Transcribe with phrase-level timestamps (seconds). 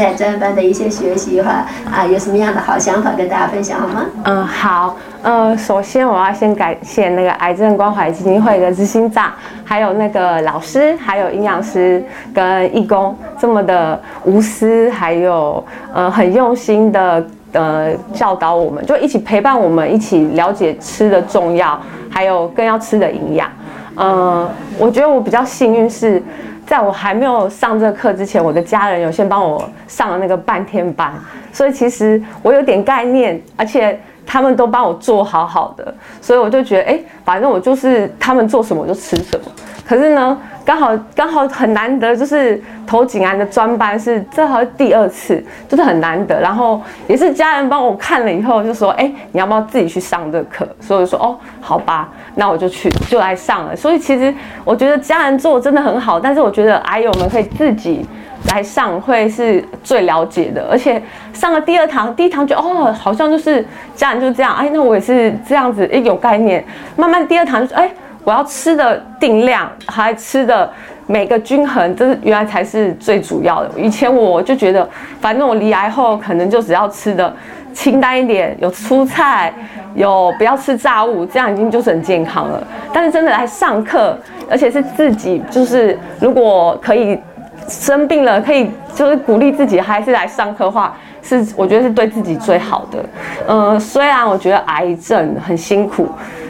[0.00, 4.06] 在专班的一些学习话啊，有什么样的好想法跟大家分享好吗？
[4.24, 9.30] 嗯，好，呃，首先我要先感谢那个癌症关怀基金会的执行长，
[9.62, 12.02] 还有那个老师，还有营养师
[12.32, 15.62] 跟义工这么的无私，还有
[15.92, 17.22] 呃很用心的
[17.52, 21.78] 呃教导我们，就一起陪伴我们，一起了解吃的重要，
[22.08, 23.46] 还有更要吃的营养。
[23.96, 24.48] 嗯，
[24.78, 26.22] 我觉得我比较幸运是。
[26.70, 31.12] 在我还没有上这个课之前，我的家人有先帮我上了那个半天班，
[31.52, 39.46] 所以其实我有点概念，而且他们都帮我做好好的，所以我就觉得，哎，反正我就是他们做什么我就吃什么。
[39.84, 40.38] 可是呢？
[40.64, 46.40] 刚好刚好很难得，就是投景安的专班是这好第二次，就是很难得。
[46.40, 52.08] 然后也是家人帮我看了以后，就说：“哎，你要不要自己去上这课？”所以我说：“哦，好吧，
[52.40, 58.04] 那我就去，就来上了。”所以其实我觉得家人做真的很好，但是我觉得癌友们可以自己
[58.52, 60.66] 来上会是最了解的。
[60.70, 61.00] 而且
[61.34, 63.62] 上了第二堂，第一堂就哦，好像就是
[63.94, 66.64] 家人就这样，哎，那我也是这样子，哎，有概念。
[66.96, 67.90] 慢慢第二堂就是哎。
[68.22, 70.70] 我要吃的定量，还吃的
[71.06, 73.70] 每个均衡，这是原来才是最主要的。
[73.80, 74.86] 以前我就觉得，
[75.18, 77.34] 反正我离癌后可能就只要吃的
[77.72, 79.52] 清淡一点，有蔬菜，
[79.94, 82.62] 有不要吃炸物，这样已经就是很健康了。
[82.92, 84.16] 但是真的来上课，
[84.50, 87.18] 而且是自己，就是如果可以
[87.68, 93.04] 生病了，可以就是鼓励自己，还是来上课的话，是我觉得是对自己最好的。
[93.48, 96.08] 嗯，虽然我觉得癌症很辛苦，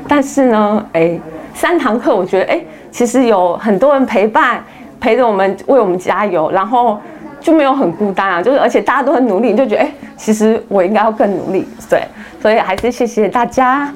[0.09, 1.19] 但是呢，哎。
[1.53, 4.65] 三堂课，我觉得哎，其实有很多人陪伴，
[4.99, 6.99] 陪着我们，为我们加油，然后
[7.39, 8.41] 就没有很孤单啊。
[8.41, 12.07] 就是而且大家都很努力，你就觉得哎，其实我应该要更努力，对，
[12.43, 13.91] 所以还是谢谢大家。